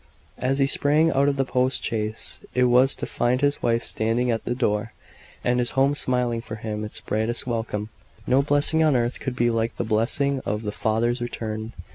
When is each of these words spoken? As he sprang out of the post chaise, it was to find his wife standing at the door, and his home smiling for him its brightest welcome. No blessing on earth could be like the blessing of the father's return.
As 0.39 0.57
he 0.57 0.65
sprang 0.65 1.11
out 1.11 1.27
of 1.27 1.37
the 1.37 1.45
post 1.45 1.83
chaise, 1.83 2.39
it 2.55 2.63
was 2.63 2.95
to 2.95 3.05
find 3.05 3.41
his 3.41 3.61
wife 3.61 3.83
standing 3.83 4.31
at 4.31 4.45
the 4.45 4.55
door, 4.55 4.93
and 5.43 5.59
his 5.59 5.77
home 5.77 5.93
smiling 5.93 6.41
for 6.41 6.55
him 6.55 6.83
its 6.83 6.99
brightest 6.99 7.45
welcome. 7.45 7.89
No 8.25 8.41
blessing 8.41 8.81
on 8.83 8.95
earth 8.95 9.19
could 9.19 9.35
be 9.35 9.51
like 9.51 9.77
the 9.77 9.83
blessing 9.83 10.39
of 10.43 10.63
the 10.63 10.71
father's 10.71 11.21
return. 11.21 11.73